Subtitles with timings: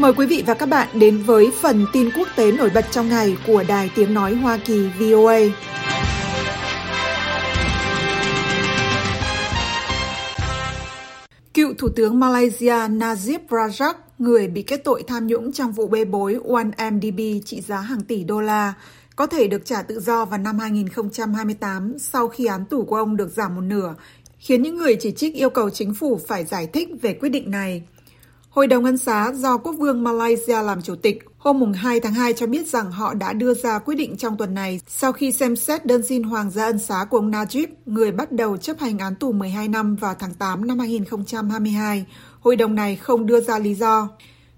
[0.00, 3.08] Mời quý vị và các bạn đến với phần tin quốc tế nổi bật trong
[3.08, 5.38] ngày của Đài Tiếng Nói Hoa Kỳ VOA.
[11.54, 16.04] Cựu Thủ tướng Malaysia Najib Razak, người bị kết tội tham nhũng trong vụ bê
[16.04, 18.74] bối 1MDB trị giá hàng tỷ đô la,
[19.16, 23.16] có thể được trả tự do vào năm 2028 sau khi án tù của ông
[23.16, 23.94] được giảm một nửa,
[24.38, 27.50] khiến những người chỉ trích yêu cầu chính phủ phải giải thích về quyết định
[27.50, 27.82] này.
[28.50, 32.32] Hội đồng ân xá do quốc vương Malaysia làm chủ tịch hôm 2 tháng 2
[32.32, 35.56] cho biết rằng họ đã đưa ra quyết định trong tuần này sau khi xem
[35.56, 38.98] xét đơn xin hoàng gia ân xá của ông Najib, người bắt đầu chấp hành
[38.98, 42.06] án tù 12 năm vào tháng 8 năm 2022.
[42.40, 44.08] Hội đồng này không đưa ra lý do.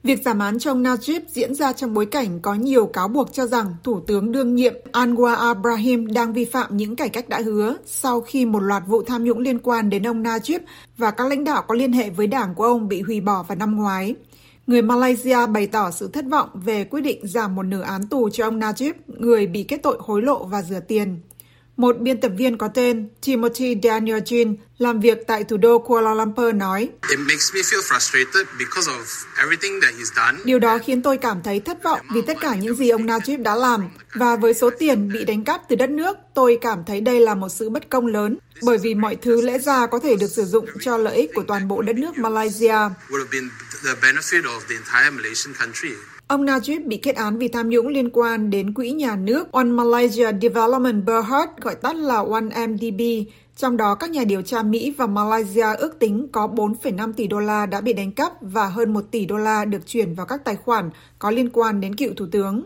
[0.03, 3.33] Việc giảm án cho ông Najib diễn ra trong bối cảnh có nhiều cáo buộc
[3.33, 7.41] cho rằng Thủ tướng đương nhiệm Anwar Ibrahim đang vi phạm những cải cách đã
[7.45, 10.59] hứa sau khi một loạt vụ tham nhũng liên quan đến ông Najib
[10.97, 13.59] và các lãnh đạo có liên hệ với đảng của ông bị hủy bỏ vào
[13.59, 14.15] năm ngoái.
[14.67, 18.31] Người Malaysia bày tỏ sự thất vọng về quyết định giảm một nửa án tù
[18.31, 21.21] cho ông Najib, người bị kết tội hối lộ và rửa tiền.
[21.83, 26.15] Một biên tập viên có tên Timothy Daniel Jin làm việc tại thủ đô Kuala
[26.15, 26.89] Lumpur nói,
[30.45, 33.43] Điều đó khiến tôi cảm thấy thất vọng vì tất cả những gì ông Najib
[33.43, 33.89] đã làm.
[34.15, 37.35] Và với số tiền bị đánh cắp từ đất nước, tôi cảm thấy đây là
[37.35, 40.45] một sự bất công lớn, bởi vì mọi thứ lẽ ra có thể được sử
[40.45, 42.79] dụng cho lợi ích của toàn bộ đất nước Malaysia.
[46.33, 49.65] Ông Najib bị kết án vì tham nhũng liên quan đến quỹ nhà nước One
[49.65, 53.25] Malaysia Development Berhad, gọi tắt là 1MDB,
[53.57, 57.41] trong đó các nhà điều tra Mỹ và Malaysia ước tính có 4,5 tỷ đô
[57.41, 60.45] la đã bị đánh cắp và hơn 1 tỷ đô la được chuyển vào các
[60.45, 62.63] tài khoản có liên quan đến cựu thủ tướng.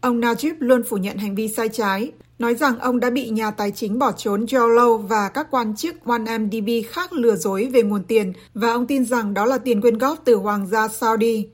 [0.00, 3.50] Ông Najib luôn phủ nhận hành vi sai trái, nói rằng ông đã bị nhà
[3.50, 7.82] tài chính bỏ trốn Joe Low và các quan chức 1MDB khác lừa dối về
[7.82, 11.46] nguồn tiền và ông tin rằng đó là tiền quyên góp từ Hoàng gia Saudi.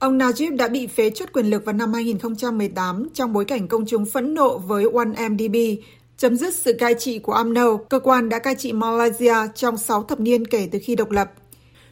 [0.00, 3.86] Ông Najib đã bị phế chuất quyền lực vào năm 2018 trong bối cảnh công
[3.86, 5.76] chúng phẫn nộ với 1MDB,
[6.16, 10.02] chấm dứt sự cai trị của AMNO, cơ quan đã cai trị Malaysia trong 6
[10.02, 11.32] thập niên kể từ khi độc lập.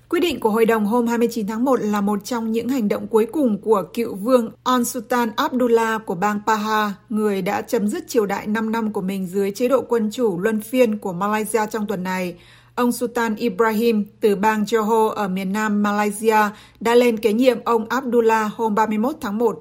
[0.09, 3.07] Quyết định của Hội đồng hôm 29 tháng 1 là một trong những hành động
[3.07, 8.27] cuối cùng của cựu vương Al-Sultan Abdullah của bang Paha, người đã chấm dứt triều
[8.27, 11.87] đại 5 năm của mình dưới chế độ quân chủ luân phiên của Malaysia trong
[11.87, 12.35] tuần này.
[12.79, 16.37] Ông Sultan Ibrahim từ bang Johor ở miền nam Malaysia
[16.81, 19.59] đã lên kế nhiệm ông Abdullah hôm 31 tháng 1.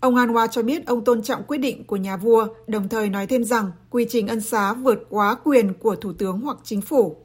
[0.00, 3.26] Ông Anwar cho biết ông tôn trọng quyết định của nhà vua, đồng thời nói
[3.26, 7.16] thêm rằng quy trình ân xá vượt quá quyền của thủ tướng hoặc chính phủ.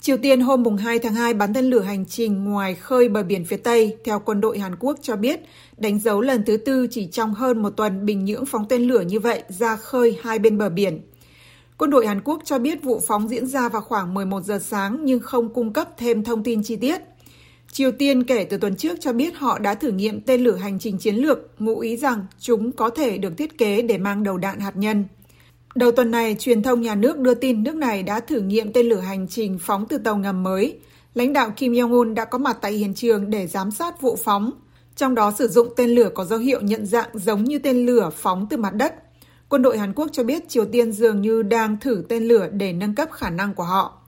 [0.00, 3.44] Triều Tiên hôm 2 tháng 2 bắn tên lửa hành trình ngoài khơi bờ biển
[3.44, 5.40] phía Tây, theo quân đội Hàn Quốc cho biết,
[5.76, 9.00] đánh dấu lần thứ tư chỉ trong hơn một tuần Bình Nhưỡng phóng tên lửa
[9.00, 11.00] như vậy ra khơi hai bên bờ biển.
[11.78, 14.98] Quân đội Hàn Quốc cho biết vụ phóng diễn ra vào khoảng 11 giờ sáng
[15.04, 17.00] nhưng không cung cấp thêm thông tin chi tiết.
[17.72, 20.78] Triều Tiên kể từ tuần trước cho biết họ đã thử nghiệm tên lửa hành
[20.78, 24.38] trình chiến lược, ngụ ý rằng chúng có thể được thiết kế để mang đầu
[24.38, 25.04] đạn hạt nhân.
[25.74, 28.86] Đầu tuần này, truyền thông nhà nước đưa tin nước này đã thử nghiệm tên
[28.86, 30.78] lửa hành trình phóng từ tàu ngầm mới.
[31.14, 34.50] Lãnh đạo Kim Jong-un đã có mặt tại hiện trường để giám sát vụ phóng,
[34.96, 38.10] trong đó sử dụng tên lửa có dấu hiệu nhận dạng giống như tên lửa
[38.16, 38.94] phóng từ mặt đất.
[39.48, 42.72] Quân đội Hàn Quốc cho biết Triều Tiên dường như đang thử tên lửa để
[42.72, 44.02] nâng cấp khả năng của họ.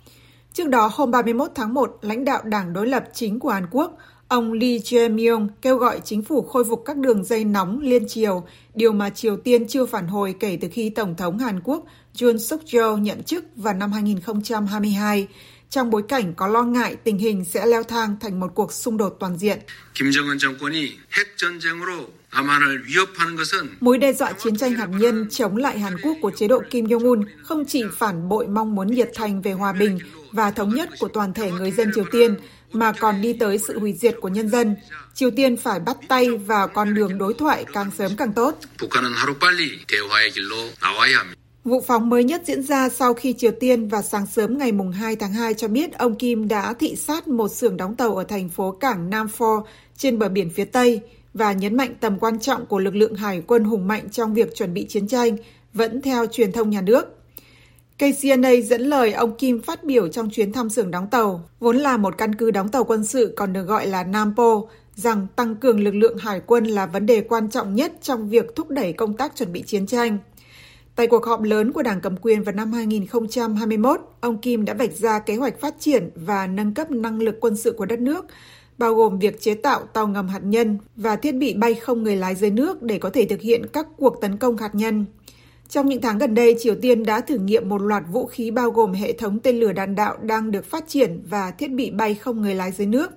[0.53, 3.97] Trước đó, hôm 31 tháng 1, lãnh đạo đảng đối lập chính của Hàn Quốc,
[4.30, 8.48] Ông Lee Jae-myung kêu gọi chính phủ khôi phục các đường dây nóng liên triều,
[8.76, 11.86] điều mà Triều Tiên chưa phản hồi kể từ khi Tổng thống Hàn Quốc
[12.22, 15.28] Yoon suk yeol nhậm chức vào năm 2022,
[15.70, 18.98] trong bối cảnh có lo ngại tình hình sẽ leo thang thành một cuộc xung
[18.98, 19.60] đột toàn diện.
[19.96, 22.06] Kim Jong-un 정권이 핵 전쟁으로
[23.80, 26.86] Mối đe dọa chiến tranh hạt nhân chống lại Hàn Quốc của chế độ Kim
[26.86, 30.00] Jong-un không chỉ phản bội mong muốn nhiệt thành về hòa bình
[30.33, 32.37] và thống nhất của toàn thể người dân Triều Tiên,
[32.73, 34.77] mà còn đi tới sự hủy diệt của nhân dân.
[35.15, 38.59] Triều Tiên phải bắt tay vào con đường đối thoại càng sớm càng tốt.
[41.65, 45.17] Vụ phóng mới nhất diễn ra sau khi Triều Tiên vào sáng sớm ngày 2
[45.17, 48.49] tháng 2 cho biết ông Kim đã thị sát một xưởng đóng tàu ở thành
[48.49, 49.65] phố cảng Nam Pho
[49.97, 51.01] trên bờ biển phía Tây
[51.35, 54.55] và nhấn mạnh tầm quan trọng của lực lượng hải quân hùng mạnh trong việc
[54.55, 55.37] chuẩn bị chiến tranh,
[55.75, 57.20] vẫn theo truyền thông nhà nước.
[58.01, 61.97] KCNA dẫn lời ông Kim phát biểu trong chuyến thăm xưởng đóng tàu, vốn là
[61.97, 64.63] một căn cứ đóng tàu quân sự còn được gọi là Nampo,
[64.95, 68.57] rằng tăng cường lực lượng hải quân là vấn đề quan trọng nhất trong việc
[68.57, 70.19] thúc đẩy công tác chuẩn bị chiến tranh.
[70.97, 74.93] Tại cuộc họp lớn của Đảng cầm quyền vào năm 2021, ông Kim đã vạch
[74.93, 78.27] ra kế hoạch phát triển và nâng cấp năng lực quân sự của đất nước,
[78.79, 82.17] bao gồm việc chế tạo tàu ngầm hạt nhân và thiết bị bay không người
[82.17, 85.05] lái dưới nước để có thể thực hiện các cuộc tấn công hạt nhân.
[85.71, 88.71] Trong những tháng gần đây, Triều Tiên đã thử nghiệm một loạt vũ khí bao
[88.71, 92.15] gồm hệ thống tên lửa đạn đạo đang được phát triển và thiết bị bay
[92.15, 93.11] không người lái dưới nước.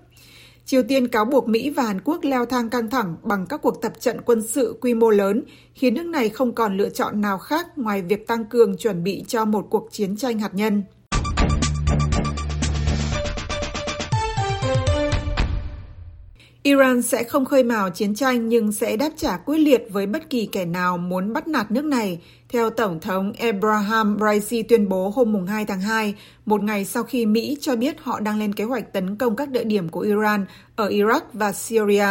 [0.66, 3.82] Triều Tiên cáo buộc Mỹ và Hàn Quốc leo thang căng thẳng bằng các cuộc
[3.82, 7.38] tập trận quân sự quy mô lớn, khiến nước này không còn lựa chọn nào
[7.38, 10.84] khác ngoài việc tăng cường chuẩn bị cho một cuộc chiến tranh hạt nhân.
[16.64, 20.30] Iran sẽ không khơi mào chiến tranh nhưng sẽ đáp trả quyết liệt với bất
[20.30, 22.20] kỳ kẻ nào muốn bắt nạt nước này,
[22.50, 26.16] theo Tổng thống Ebrahim Raisi tuyên bố hôm 2 tháng 2,
[26.46, 29.50] một ngày sau khi Mỹ cho biết họ đang lên kế hoạch tấn công các
[29.50, 30.46] địa điểm của Iran
[30.76, 32.08] ở Iraq và Syria.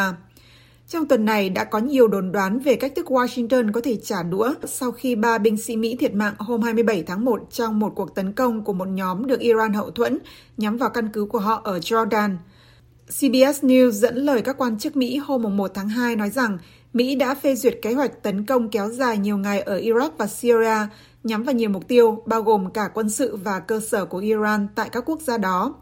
[0.88, 4.22] Trong tuần này đã có nhiều đồn đoán về cách thức Washington có thể trả
[4.22, 7.93] đũa sau khi ba binh sĩ Mỹ thiệt mạng hôm 27 tháng 1 trong một
[7.94, 10.19] cuộc tấn công của một nhóm được Iran hậu thuẫn
[10.56, 12.37] nhắm vào căn cứ của họ ở Jordan–
[13.06, 16.58] CBS News dẫn lời các quan chức Mỹ hôm 1 tháng 2 nói rằng
[16.93, 20.26] Mỹ đã phê duyệt kế hoạch tấn công kéo dài nhiều ngày ở Iraq và
[20.26, 20.87] Syria
[21.25, 24.66] nhắm vào nhiều mục tiêu, bao gồm cả quân sự và cơ sở của Iran
[24.75, 25.75] tại các quốc gia đó.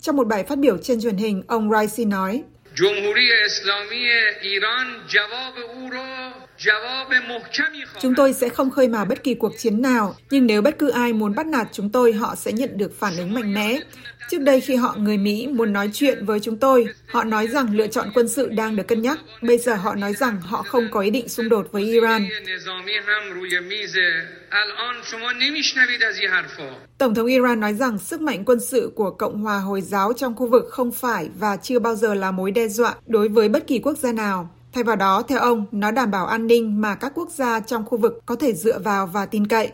[0.00, 2.42] Trong một bài phát biểu trên truyền hình, ông Raisi nói,
[8.00, 10.88] Chúng tôi sẽ không khơi mào bất kỳ cuộc chiến nào, nhưng nếu bất cứ
[10.88, 13.78] ai muốn bắt nạt chúng tôi, họ sẽ nhận được phản ứng mạnh mẽ.
[14.30, 17.76] Trước đây khi họ người Mỹ muốn nói chuyện với chúng tôi, họ nói rằng
[17.76, 19.18] lựa chọn quân sự đang được cân nhắc.
[19.42, 22.28] Bây giờ họ nói rằng họ không có ý định xung đột với Iran.
[26.98, 30.36] Tổng thống Iran nói rằng sức mạnh quân sự của Cộng hòa Hồi giáo trong
[30.36, 33.66] khu vực không phải và chưa bao giờ là mối đe dọa đối với bất
[33.66, 34.55] kỳ quốc gia nào.
[34.72, 37.84] Thay vào đó, theo ông, nó đảm bảo an ninh mà các quốc gia trong
[37.84, 39.72] khu vực có thể dựa vào và tin cậy.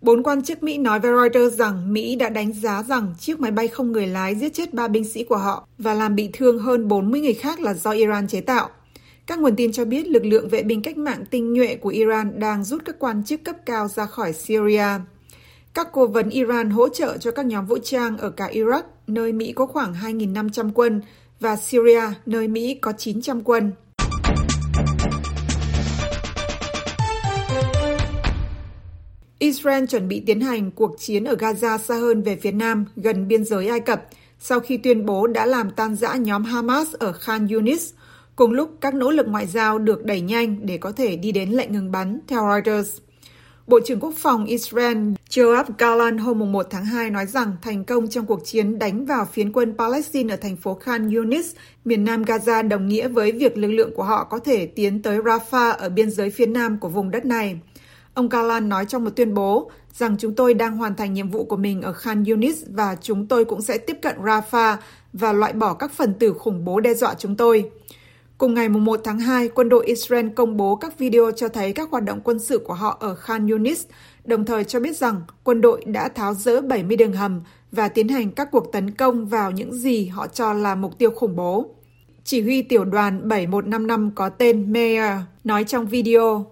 [0.00, 3.50] Bốn quan chức Mỹ nói với Reuters rằng Mỹ đã đánh giá rằng chiếc máy
[3.50, 6.58] bay không người lái giết chết ba binh sĩ của họ và làm bị thương
[6.58, 8.68] hơn 40 người khác là do Iran chế tạo.
[9.26, 12.40] Các nguồn tin cho biết lực lượng vệ binh cách mạng tinh nhuệ của Iran
[12.40, 14.86] đang rút các quan chức cấp cao ra khỏi Syria.
[15.74, 19.32] Các cố vấn Iran hỗ trợ cho các nhóm vũ trang ở cả Iraq, nơi
[19.32, 21.02] Mỹ có khoảng 2.500 quân,
[21.40, 23.72] và Syria, nơi Mỹ có 900 quân.
[29.38, 33.28] Israel chuẩn bị tiến hành cuộc chiến ở Gaza xa hơn về phía nam, gần
[33.28, 34.08] biên giới Ai Cập,
[34.38, 37.92] sau khi tuyên bố đã làm tan rã nhóm Hamas ở Khan Yunis,
[38.36, 41.50] cùng lúc các nỗ lực ngoại giao được đẩy nhanh để có thể đi đến
[41.50, 42.98] lệnh ngừng bắn, theo Reuters.
[43.66, 44.98] Bộ trưởng Quốc phòng Israel
[45.30, 49.24] Joab Gallant hôm 1 tháng 2 nói rằng thành công trong cuộc chiến đánh vào
[49.32, 51.54] phiến quân Palestine ở thành phố Khan Yunis,
[51.84, 55.18] miền nam Gaza đồng nghĩa với việc lực lượng của họ có thể tiến tới
[55.18, 57.58] Rafah ở biên giới phía nam của vùng đất này.
[58.14, 61.44] Ông Galan nói trong một tuyên bố rằng chúng tôi đang hoàn thành nhiệm vụ
[61.44, 64.76] của mình ở Khan Yunis và chúng tôi cũng sẽ tiếp cận Rafah
[65.12, 67.70] và loại bỏ các phần tử khủng bố đe dọa chúng tôi.
[68.38, 71.90] Cùng ngày 1 tháng 2, quân đội Israel công bố các video cho thấy các
[71.90, 73.84] hoạt động quân sự của họ ở Khan Yunis,
[74.24, 77.40] đồng thời cho biết rằng quân đội đã tháo rỡ 70 đường hầm
[77.72, 81.10] và tiến hành các cuộc tấn công vào những gì họ cho là mục tiêu
[81.10, 81.74] khủng bố.
[82.24, 85.12] Chỉ huy tiểu đoàn 7155 có tên Meir
[85.44, 86.46] nói trong video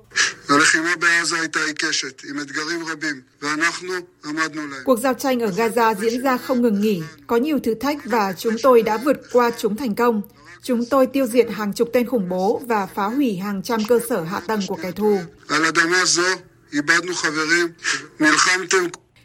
[4.84, 8.32] Cuộc giao tranh ở Gaza diễn ra không ngừng nghỉ, có nhiều thử thách và
[8.32, 10.22] chúng tôi đã vượt qua chúng thành công.
[10.62, 14.00] Chúng tôi tiêu diệt hàng chục tên khủng bố và phá hủy hàng trăm cơ
[14.08, 15.18] sở hạ tầng của kẻ thù.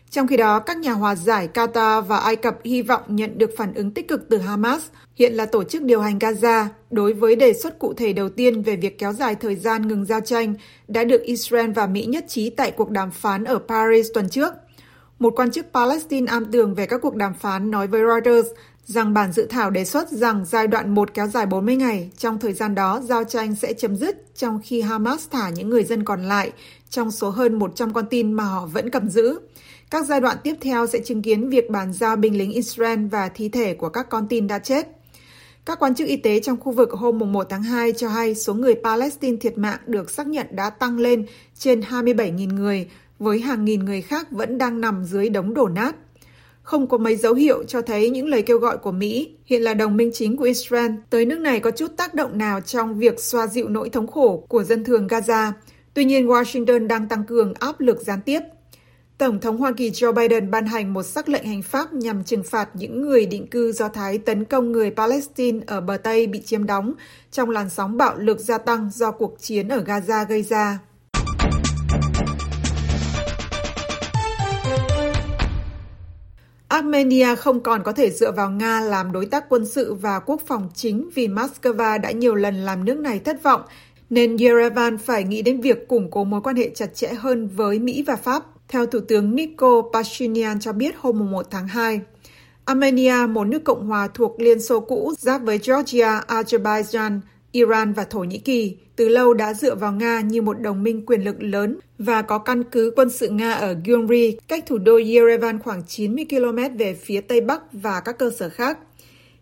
[0.09, 3.49] Trong khi đó, các nhà hòa giải Qatar và Ai Cập hy vọng nhận được
[3.57, 4.81] phản ứng tích cực từ Hamas,
[5.15, 8.61] hiện là tổ chức điều hành Gaza, đối với đề xuất cụ thể đầu tiên
[8.61, 10.53] về việc kéo dài thời gian ngừng giao tranh
[10.87, 14.53] đã được Israel và Mỹ nhất trí tại cuộc đàm phán ở Paris tuần trước.
[15.19, 18.47] Một quan chức Palestine am tường về các cuộc đàm phán nói với Reuters
[18.85, 22.39] rằng bản dự thảo đề xuất rằng giai đoạn 1 kéo dài 40 ngày, trong
[22.39, 26.03] thời gian đó giao tranh sẽ chấm dứt trong khi Hamas thả những người dân
[26.03, 26.51] còn lại
[26.89, 29.39] trong số hơn 100 con tin mà họ vẫn cầm giữ.
[29.89, 33.29] Các giai đoạn tiếp theo sẽ chứng kiến việc bàn giao binh lính Israel và
[33.29, 34.87] thi thể của các con tin đã chết.
[35.65, 38.53] Các quan chức y tế trong khu vực hôm 1 tháng 2 cho hay số
[38.53, 41.25] người Palestine thiệt mạng được xác nhận đã tăng lên
[41.57, 42.87] trên 27.000 người,
[43.19, 45.95] với hàng nghìn người khác vẫn đang nằm dưới đống đổ nát.
[46.61, 49.73] Không có mấy dấu hiệu cho thấy những lời kêu gọi của Mỹ, hiện là
[49.73, 53.19] đồng minh chính của Israel, tới nước này có chút tác động nào trong việc
[53.19, 55.51] xoa dịu nỗi thống khổ của dân thường Gaza.
[55.93, 58.39] Tuy nhiên, Washington đang tăng cường áp lực gián tiếp
[59.17, 62.43] Tổng thống Hoa Kỳ Joe Biden ban hành một sắc lệnh hành pháp nhằm trừng
[62.43, 66.41] phạt những người định cư Do Thái tấn công người Palestine ở bờ Tây bị
[66.41, 66.93] chiếm đóng
[67.31, 70.79] trong làn sóng bạo lực gia tăng do cuộc chiến ở Gaza gây ra.
[76.67, 80.41] Armenia không còn có thể dựa vào Nga làm đối tác quân sự và quốc
[80.47, 83.61] phòng chính vì Moscow đã nhiều lần làm nước này thất vọng
[84.09, 87.79] nên Yerevan phải nghĩ đến việc củng cố mối quan hệ chặt chẽ hơn với
[87.79, 92.01] Mỹ và Pháp, theo Thủ tướng Nikol Pashinyan cho biết hôm 1 tháng 2.
[92.65, 97.19] Armenia, một nước Cộng hòa thuộc Liên Xô cũ, giáp với Georgia, Azerbaijan,
[97.51, 101.05] Iran và Thổ Nhĩ Kỳ, từ lâu đã dựa vào Nga như một đồng minh
[101.05, 104.97] quyền lực lớn và có căn cứ quân sự Nga ở Gyumri, cách thủ đô
[104.97, 108.79] Yerevan khoảng 90 km về phía tây bắc và các cơ sở khác.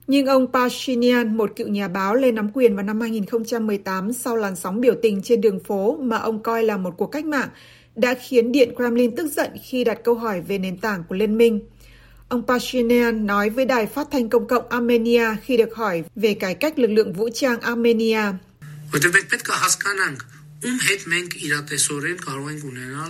[0.08, 4.56] Nhưng ông Pashinyan, một cựu nhà báo lên nắm quyền vào năm 2018 sau làn
[4.56, 7.50] sóng biểu tình trên đường phố mà ông coi là một cuộc cách mạng,
[7.96, 11.38] đã khiến Điện Kremlin tức giận khi đặt câu hỏi về nền tảng của liên
[11.38, 11.60] minh.
[12.30, 16.56] Ông Pashinyan nói với đài phát thanh công cộng Armenia khi được hỏi về cải
[16.56, 18.22] cách lực lượng vũ trang Armenia.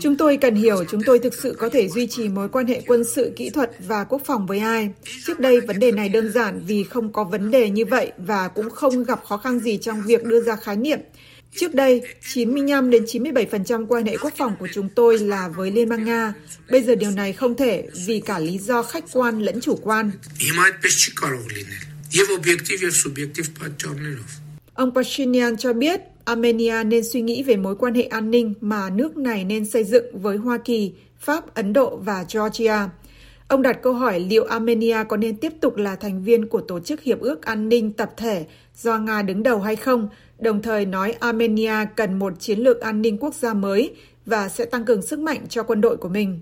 [0.01, 2.81] Chúng tôi cần hiểu chúng tôi thực sự có thể duy trì mối quan hệ
[2.88, 4.89] quân sự, kỹ thuật và quốc phòng với ai.
[5.25, 8.47] Trước đây vấn đề này đơn giản vì không có vấn đề như vậy và
[8.47, 11.00] cũng không gặp khó khăn gì trong việc đưa ra khái niệm.
[11.55, 12.01] Trước đây,
[12.33, 16.33] 95 đến 97% quan hệ quốc phòng của chúng tôi là với Liên bang Nga.
[16.69, 20.12] Bây giờ điều này không thể vì cả lý do khách quan lẫn chủ quan.
[24.75, 28.89] Ông Pashinyan cho biết Armenia nên suy nghĩ về mối quan hệ an ninh mà
[28.89, 32.89] nước này nên xây dựng với Hoa Kỳ, Pháp, Ấn Độ và Georgia.
[33.48, 36.79] Ông đặt câu hỏi liệu Armenia có nên tiếp tục là thành viên của Tổ
[36.79, 40.86] chức Hiệp ước An ninh Tập thể do Nga đứng đầu hay không, đồng thời
[40.86, 45.01] nói Armenia cần một chiến lược an ninh quốc gia mới và sẽ tăng cường
[45.01, 46.39] sức mạnh cho quân đội của mình.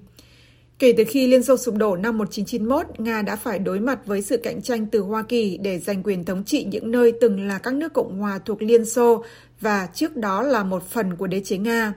[0.80, 4.22] Kể từ khi Liên Xô sụp đổ năm 1991, Nga đã phải đối mặt với
[4.22, 7.58] sự cạnh tranh từ Hoa Kỳ để giành quyền thống trị những nơi từng là
[7.58, 9.24] các nước Cộng hòa thuộc Liên Xô
[9.62, 11.94] và trước đó là một phần của đế chế Nga.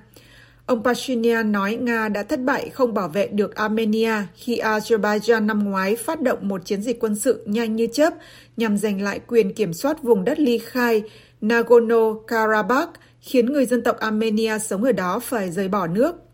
[0.66, 5.64] Ông Pashinyan nói Nga đã thất bại không bảo vệ được Armenia khi Azerbaijan năm
[5.64, 8.14] ngoái phát động một chiến dịch quân sự nhanh như chớp
[8.56, 11.02] nhằm giành lại quyền kiểm soát vùng đất ly khai
[11.42, 12.88] Nagorno-Karabakh,
[13.20, 16.25] khiến người dân tộc Armenia sống ở đó phải rời bỏ nước.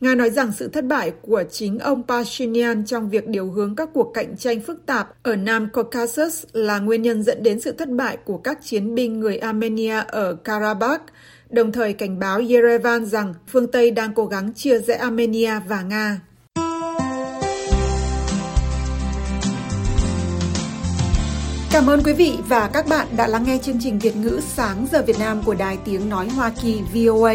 [0.00, 3.88] Nga nói rằng sự thất bại của chính ông Pashinyan trong việc điều hướng các
[3.94, 7.88] cuộc cạnh tranh phức tạp ở Nam Caucasus là nguyên nhân dẫn đến sự thất
[7.88, 11.02] bại của các chiến binh người Armenia ở Karabakh,
[11.50, 15.82] đồng thời cảnh báo Yerevan rằng phương Tây đang cố gắng chia rẽ Armenia và
[15.82, 16.20] Nga.
[21.72, 24.86] Cảm ơn quý vị và các bạn đã lắng nghe chương trình Việt ngữ sáng
[24.92, 27.34] giờ Việt Nam của Đài Tiếng Nói Hoa Kỳ VOA.